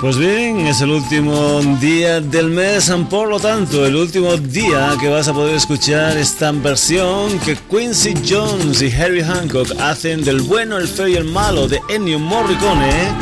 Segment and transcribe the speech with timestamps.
[0.00, 5.10] Pues bien, es el último día del mes, por lo tanto, el último día que
[5.10, 10.78] vas a poder escuchar esta versión que Quincy Jones y Harry Hancock hacen del bueno,
[10.78, 13.12] el feo y el malo de Ennio Morricone,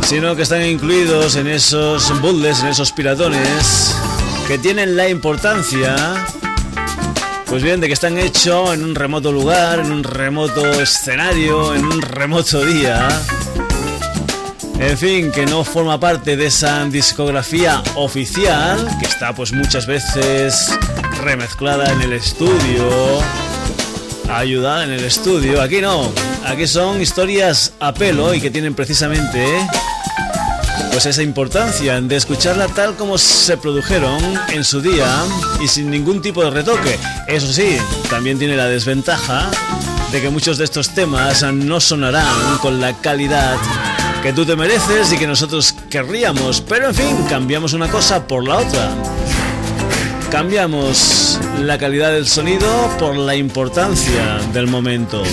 [0.06, 3.94] sino que están incluidos en esos bundles, en esos piratones,
[4.46, 5.96] que tienen la importancia,
[7.46, 11.84] pues bien, de que están hechos en un remoto lugar, en un remoto escenario, en
[11.84, 13.08] un remoto día.
[14.78, 20.70] En fin, que no forma parte de esa discografía oficial, que está pues muchas veces
[21.20, 23.20] remezclada en el estudio,
[24.28, 25.60] ayudada en el estudio.
[25.60, 26.10] Aquí no,
[26.44, 29.44] aquí son historias a pelo y que tienen precisamente
[30.90, 34.18] pues esa importancia de escucharla tal como se produjeron
[34.52, 35.06] en su día
[35.62, 36.98] y sin ningún tipo de retoque.
[37.28, 37.76] Eso sí,
[38.08, 39.50] también tiene la desventaja
[40.12, 43.56] de que muchos de estos temas no sonarán con la calidad
[44.22, 48.46] que tú te mereces y que nosotros querríamos, pero en fin, cambiamos una cosa por
[48.46, 48.90] la otra.
[50.30, 52.66] Cambiamos la calidad del sonido
[53.00, 55.24] por la importancia del momento.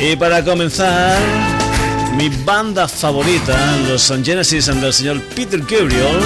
[0.00, 1.18] Y para comenzar,
[2.16, 6.18] mi banda favorita, los Son Genesis and del señor Peter Gabriel,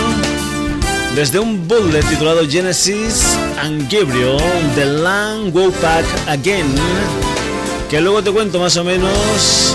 [1.17, 4.39] desde un bullet titulado Genesis and Gabriel,
[4.77, 6.73] The Land Go Back Again,
[7.91, 9.75] que luego te cuento más o menos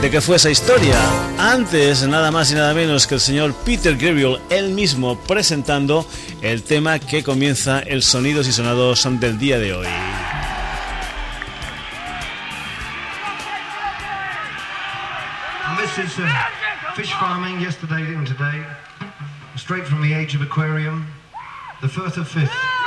[0.00, 0.96] de que fue esa historia.
[1.38, 6.06] Antes, nada más y nada menos que el señor Peter Gabriel, él mismo, presentando
[6.40, 9.86] el tema que comienza el Sonidos y Sonados del día de hoy.
[15.78, 16.26] This is, uh,
[16.94, 18.64] fish farming yesterday and today,
[19.56, 21.06] straight from the age of aquarium,
[21.80, 22.77] the 4th of 5th.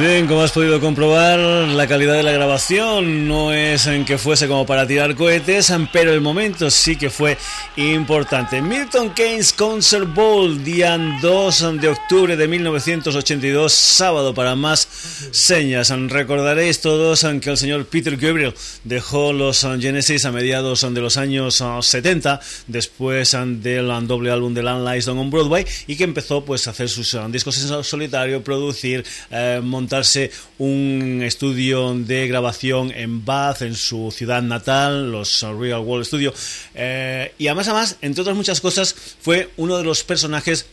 [0.00, 4.48] Bien, como has podido comprobar, la calidad de la grabación no es en que fuese
[4.48, 7.36] como para tirar cohetes, pero el momento sí que fue
[7.76, 8.62] importante.
[8.62, 14.88] Milton Keynes Concert Bowl, día 2 de octubre de 1982, sábado para más
[15.32, 15.90] señas.
[15.90, 18.54] Recordaréis todos que el señor Peter Gabriel
[18.84, 25.08] dejó los Genesis a mediados de los años 70, después del doble álbum de Landlines
[25.08, 29.60] on Broadway, y que empezó pues a hacer sus discos en solitario, producir, eh,
[30.58, 36.32] un estudio de grabación en Bath, en su ciudad natal, los Real World Studio.
[36.74, 40.66] Eh, y además, además, entre otras muchas cosas, fue uno de los personajes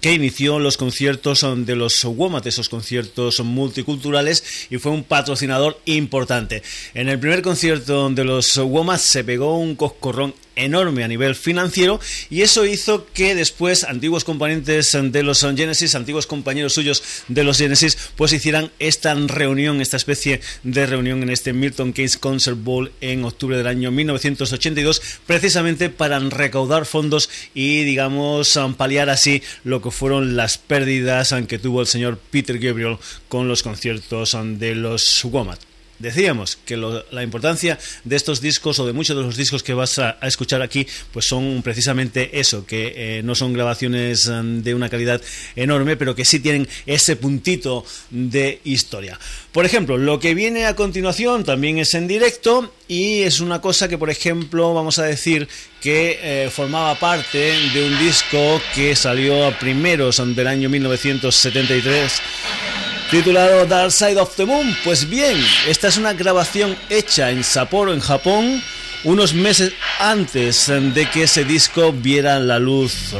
[0.00, 6.62] que inició los conciertos de los WOMAT, esos conciertos multiculturales, y fue un patrocinador importante.
[6.94, 12.00] En el primer concierto de los WOMAT se pegó un coscorrón enorme a nivel financiero
[12.30, 17.58] y eso hizo que después antiguos componentes de los Genesis, antiguos compañeros suyos de los
[17.58, 22.92] Genesis, pues hicieran esta reunión, esta especie de reunión en este Milton Keynes Concert Bowl
[23.00, 29.90] en octubre del año 1982, precisamente para recaudar fondos y, digamos, paliar así lo que
[29.90, 32.98] fueron las pérdidas que tuvo el señor Peter Gabriel
[33.28, 35.67] con los conciertos de los Womat.
[35.98, 39.98] Decíamos que la importancia de estos discos o de muchos de los discos que vas
[39.98, 44.88] a, escuchar aquí pues son precisamente eso, que eh, no son grabaciones mm, de una
[44.88, 45.20] calidad
[45.56, 49.18] enorme, pero que sí tienen ese puntito de historia.
[49.50, 53.88] Por ejemplo, lo que viene a continuación también es en directo y es una cosa
[53.88, 55.48] que, por ejemplo, vamos a decir
[55.80, 63.66] que eh, formaba parte de un disco que salió a primeros del año 1973 titulado
[63.66, 64.76] Dark Side of the Moon.
[64.84, 65.36] Pues bien,
[65.66, 68.62] esta es una grabación hecha en Sapporo, en Japón,
[69.04, 73.14] unos meses antes de que ese disco viera la luz.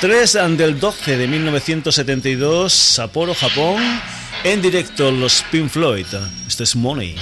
[0.00, 3.82] 3 del 12 de 1972, Sapporo, Japón,
[4.44, 6.06] en directo los Pink Floyd.
[6.46, 7.16] Este es Money.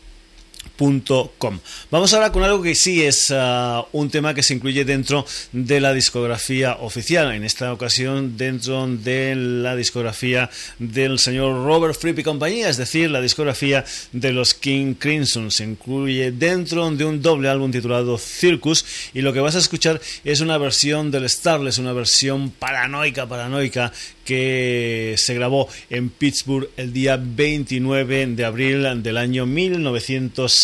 [1.91, 5.81] Vamos ahora con algo que sí es uh, un tema que se incluye dentro de
[5.81, 12.23] la discografía oficial, en esta ocasión dentro de la discografía del señor Robert Fripp y
[12.23, 15.51] compañía, es decir, la discografía de los King Crimson.
[15.51, 19.99] Se incluye dentro de un doble álbum titulado Circus y lo que vas a escuchar
[20.23, 23.91] es una versión del Starless, una versión paranoica, paranoica
[24.23, 29.47] que se grabó en Pittsburgh el día 29 de abril del año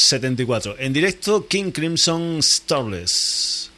[0.06, 0.76] 1974.
[0.80, 3.72] En directo, King Crimson Starless.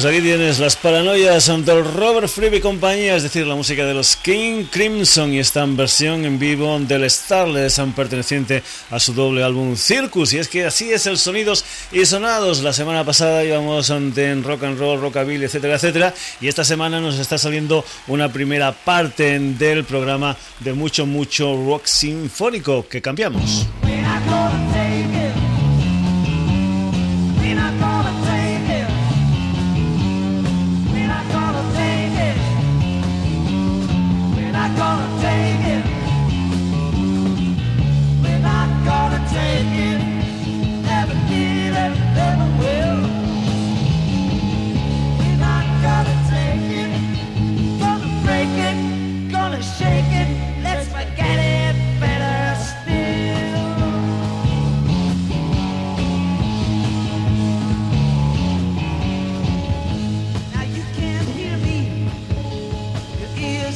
[0.00, 3.92] Pues aquí tienes las paranoias del Robert Fripp y compañía, es decir, la música de
[3.92, 9.76] los King Crimson y esta versión en vivo del Starless, perteneciente a su doble álbum
[9.76, 10.32] Circus.
[10.32, 12.62] Y es que así es el Sonidos y Sonados.
[12.62, 16.14] La semana pasada íbamos en rock and roll, rockabilly, etcétera, etcétera.
[16.40, 21.84] Y esta semana nos está saliendo una primera parte del programa de mucho, mucho rock
[21.84, 23.66] sinfónico que cambiamos.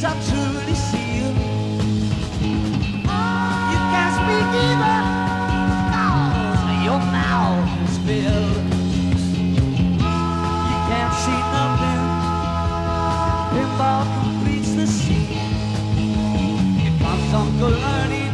[0.05, 0.11] You.
[3.93, 5.01] Can't speak either,
[6.85, 8.65] your mouth is filled.
[10.69, 12.03] You can't see nothing,
[13.55, 15.23] pinball completes the scene.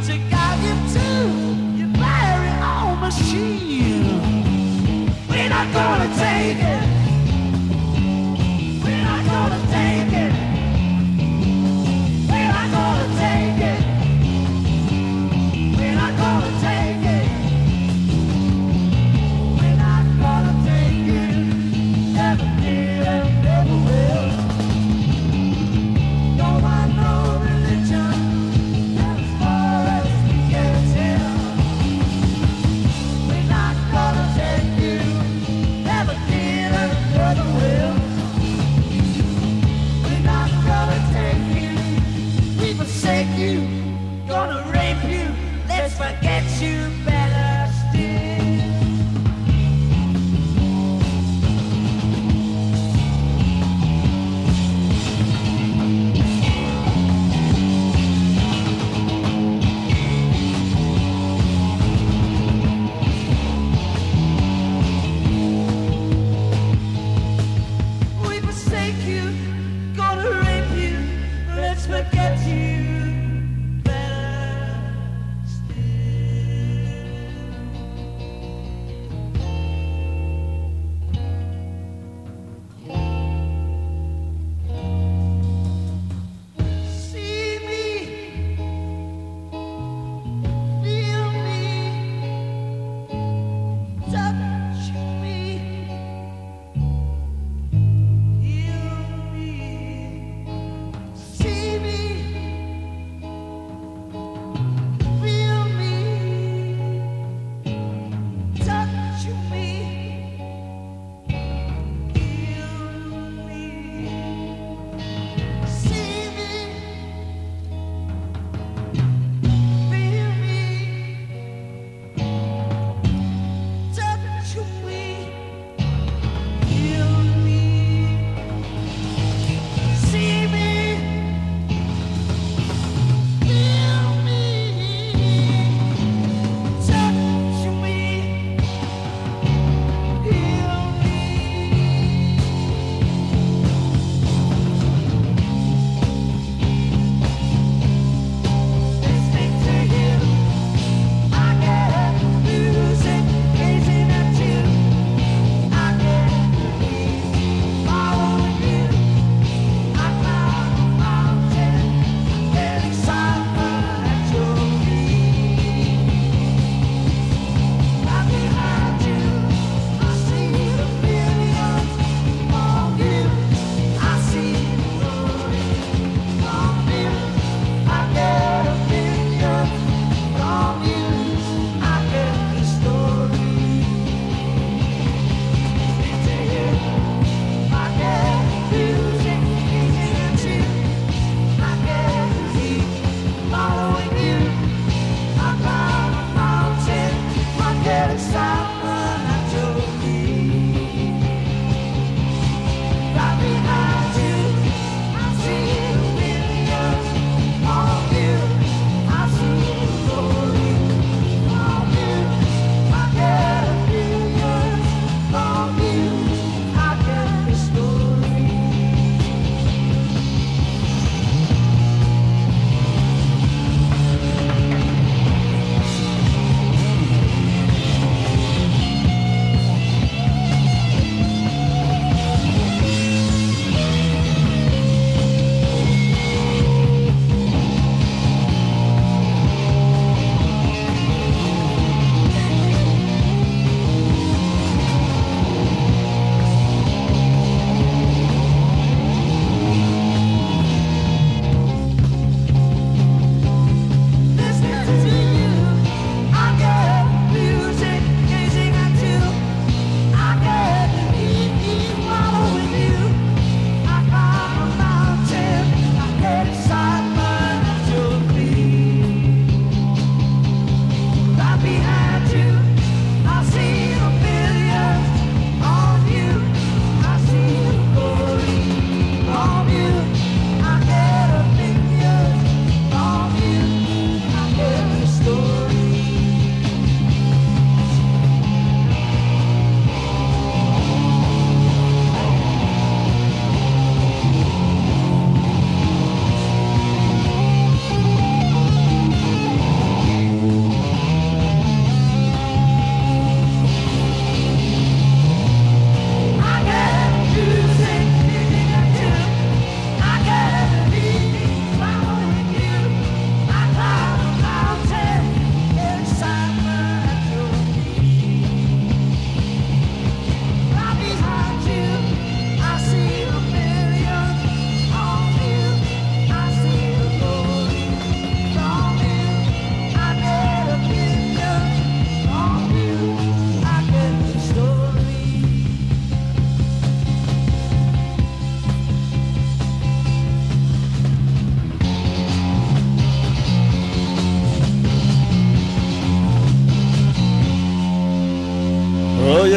[0.06, 1.06] To guide you to
[2.00, 2.52] very
[2.96, 4.18] machine,
[5.28, 6.79] we're not gonna take it.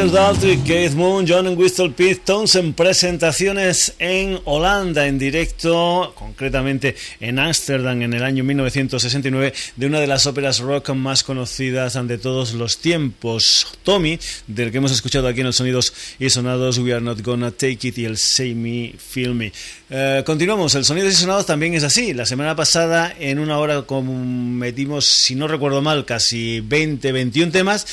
[0.04, 7.38] Peter Daltrey, Keith Moon, John Whistle Pistons en presentaciones en Holanda en directo, concretamente en
[7.38, 12.52] Ámsterdam en el año 1969, de una de las óperas rock más conocidas de todos
[12.52, 17.02] los tiempos, Tommy, del que hemos escuchado aquí en los Sonidos y Sonados, We Are
[17.02, 19.52] Not Gonna Take It y el Say Me, Feel Me.
[19.88, 22.12] Eh, continuamos, el Sonidos y Sonados también es así.
[22.12, 27.86] La semana pasada, en una hora, metimos, si no recuerdo mal, casi 20, 21 temas.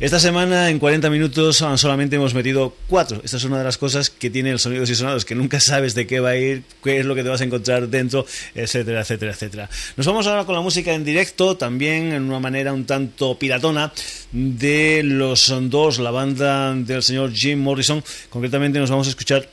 [0.00, 3.20] Esta semana en 40 minutos solamente hemos metido cuatro.
[3.24, 5.96] Esta es una de las cosas que tiene el Sonidos y Sonados, que nunca sabes
[5.96, 8.24] de qué va a ir, qué es lo que te vas a encontrar dentro,
[8.54, 9.68] etcétera, etcétera, etcétera.
[9.96, 13.92] Nos vamos ahora con la música en directo, también en una manera un tanto piratona,
[14.30, 18.04] de los dos, la banda del señor Jim Morrison.
[18.30, 19.48] Concretamente nos vamos a escuchar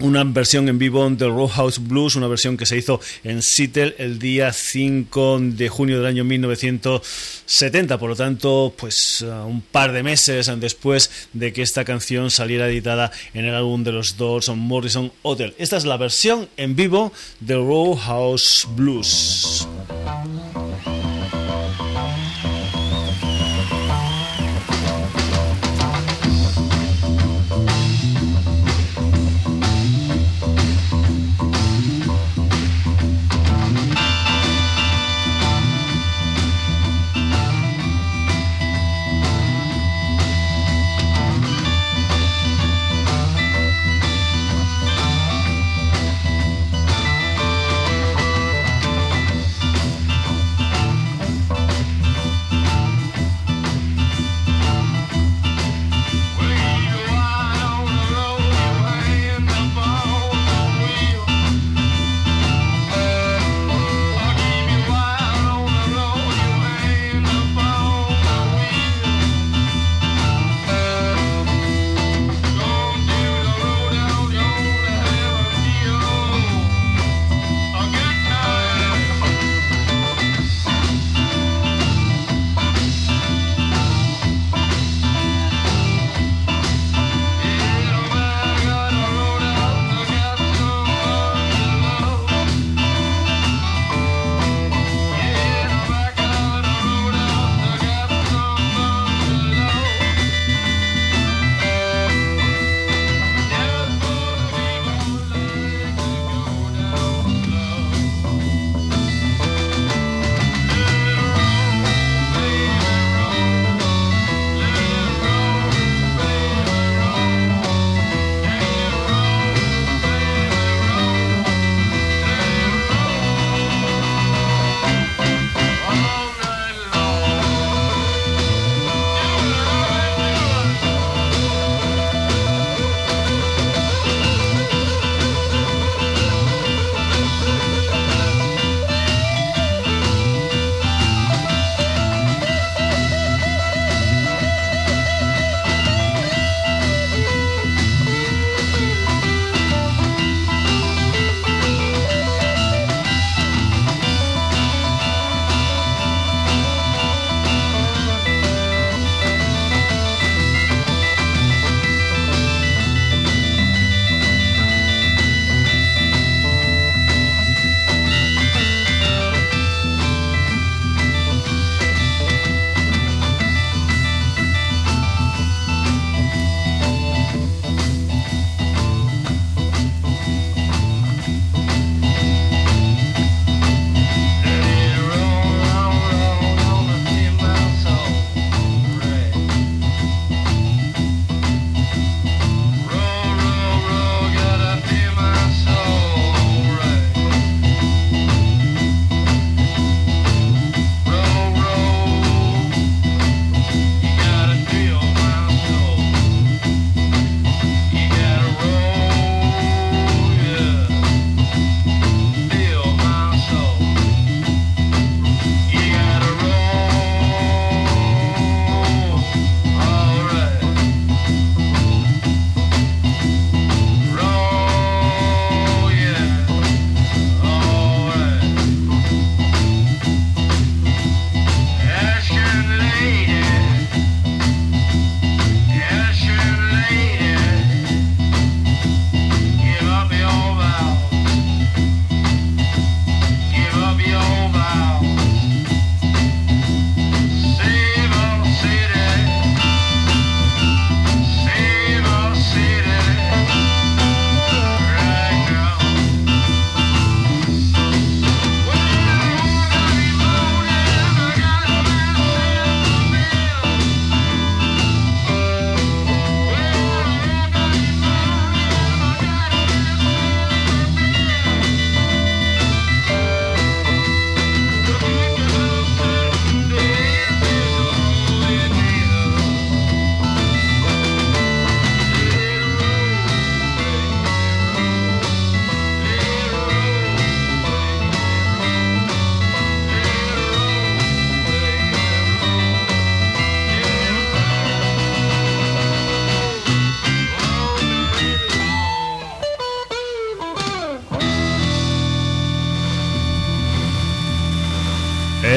[0.00, 4.18] una versión en vivo de Roadhouse Blues, una versión que se hizo en Seattle el
[4.18, 10.02] día 5 de junio del año 1970, por lo tanto, pues uh, un par de
[10.02, 15.12] meses después de que esta canción saliera editada en el álbum de los Doors Morrison
[15.22, 15.54] Hotel.
[15.58, 19.68] Esta es la versión en vivo de Roadhouse Blues.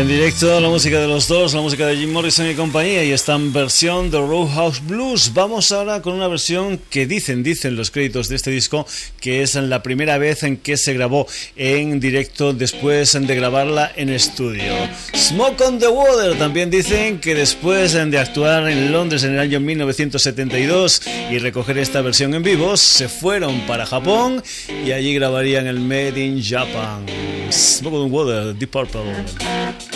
[0.04, 3.14] En directo la música de los dos, la música de Jim Morrison y compañía y
[3.14, 5.32] esta versión de Roadhouse Blues.
[5.34, 8.86] Vamos ahora con una versión que dicen, dicen los créditos de este disco
[9.22, 11.26] que es la primera vez en que se grabó
[11.56, 14.74] en directo después de grabarla en estudio.
[15.16, 19.62] Smoke on the Water también dicen que después de actuar en Londres en el año
[19.62, 21.02] 1972
[21.32, 24.44] y recoger esta versión en vivo, se fueron para Japón
[24.86, 27.06] y allí grabarían el Made in Japan.
[27.50, 29.93] Smoke on the Water, Deep Purple.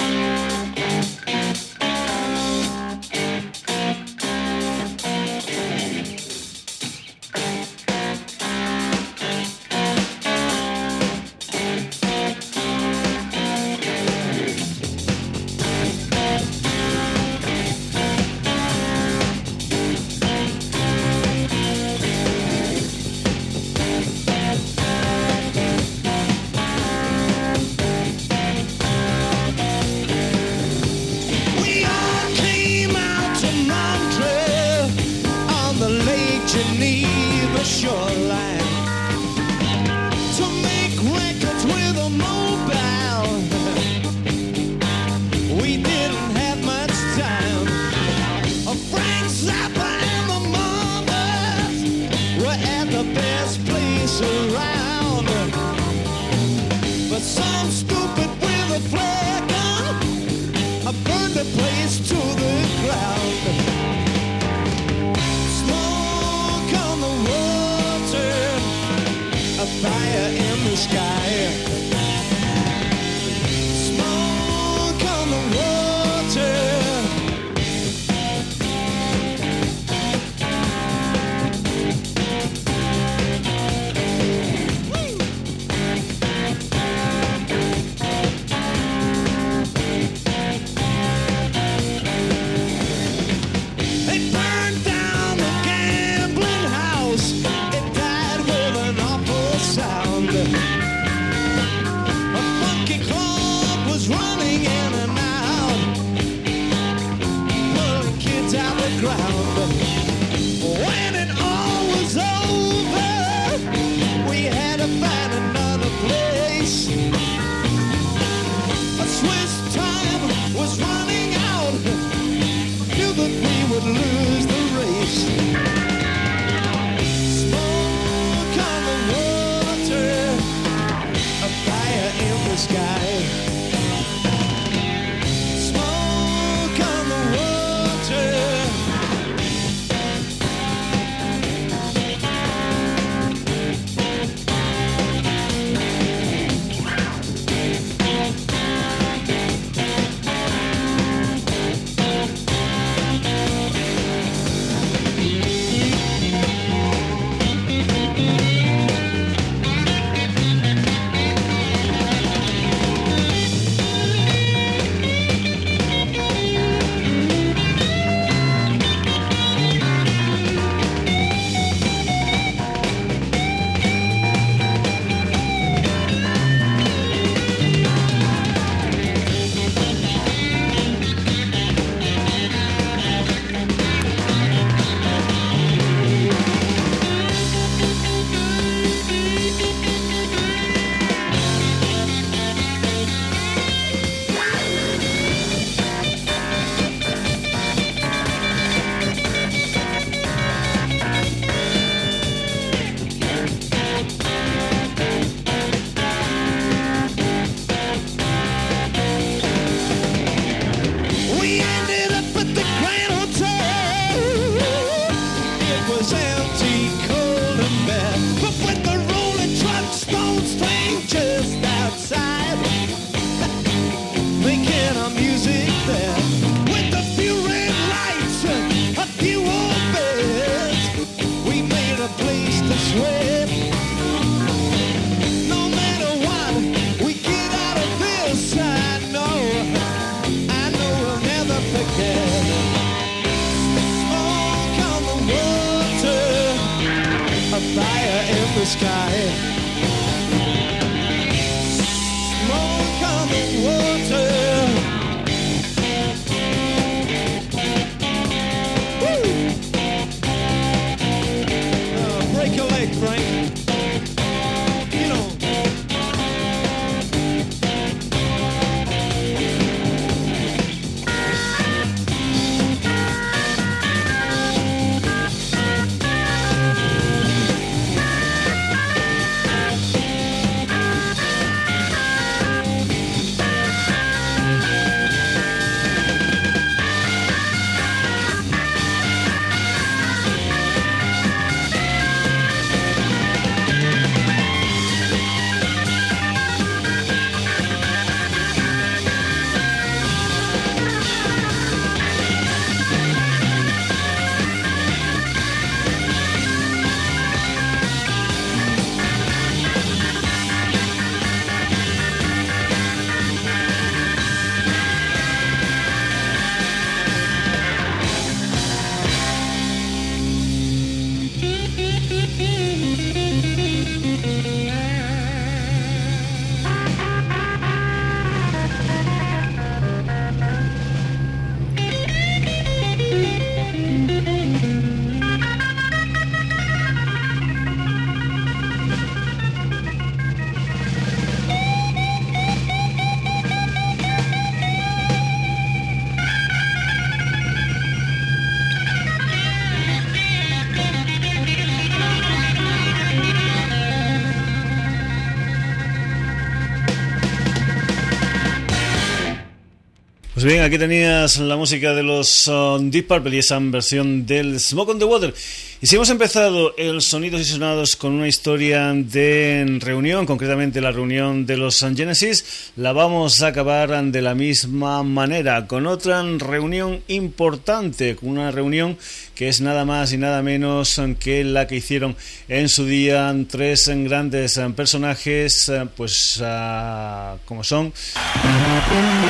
[360.54, 364.92] Bien, aquí tenías la música de los uh, Deep Purple y esa versión del Smoke
[364.92, 365.34] on the Water.
[365.82, 370.94] Y si hemos empezado el Sonidos y Sonados con una historia de reunión, concretamente la
[370.94, 377.02] reunión de los Genesis, la vamos a acabar de la misma manera, con otra reunión
[377.10, 378.98] importante, con una reunión
[379.38, 382.16] que es nada más y nada menos que la que hicieron
[382.48, 387.94] en su día tres grandes personajes, pues uh, como son...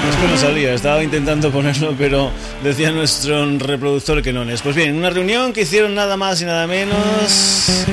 [0.10, 2.32] Es que no salía, estaba intentando ponerlo, pero
[2.64, 4.62] decía nuestro reproductor que no es.
[4.62, 7.86] Pues bien, una reunión que hicieron nada más y nada menos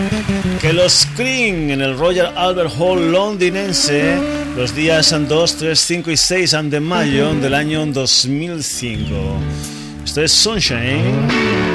[0.61, 4.17] que los Cream en el Royal Albert Hall londinense
[4.57, 9.05] los días 2, 3, 5 y 6 de mayo del año 2005.
[10.05, 11.74] Esto es Sunshine.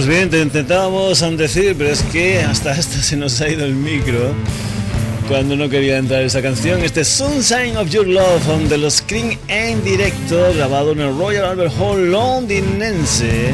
[0.00, 3.74] Pues bien, te intentábamos decir, pero es que hasta hasta se nos ha ido el
[3.74, 4.32] micro
[5.28, 6.82] cuando no quería entrar esa canción.
[6.82, 11.74] Este Sunshine of Your Love de los Screen en directo, grabado en el Royal Albert
[11.78, 13.52] Hall londinense.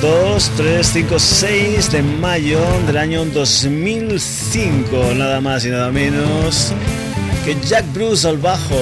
[0.00, 6.72] 2, 3, 5, 6 de mayo del año 2005, nada más y nada menos
[7.44, 8.80] que Jack Bruce al bajo,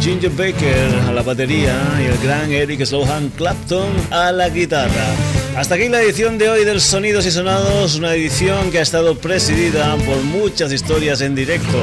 [0.00, 5.31] Ginger Baker a la batería y el gran Eric Slohan Clapton a la guitarra.
[5.56, 9.18] Hasta aquí la edición de hoy del Sonidos y Sonados, una edición que ha estado
[9.18, 11.78] presidida por muchas historias en directo.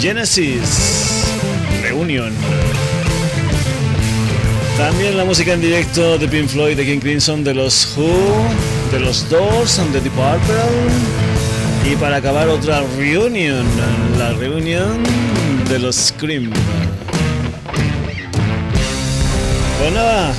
[0.00, 1.26] Genesis,
[1.82, 2.32] Reunion.
[4.78, 8.08] También la música en directo de Pink Floyd, de King Crimson, de los Who,
[8.90, 10.54] de los Doors, de Deep Purple.
[11.92, 13.66] Y para acabar otra reunion,
[14.18, 15.02] la reunión
[15.68, 16.50] de los Scream.
[19.78, 20.32] Pues nada,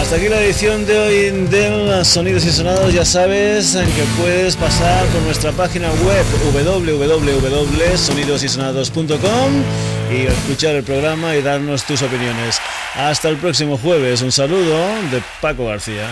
[0.00, 2.92] hasta aquí la edición de hoy de Sonidos y Sonados.
[2.92, 9.52] Ya sabes que puedes pasar por nuestra página web www.sonidosysonados.com
[10.12, 12.60] y escuchar el programa y darnos tus opiniones.
[12.94, 14.22] Hasta el próximo jueves.
[14.22, 14.76] Un saludo
[15.10, 16.08] de Paco García.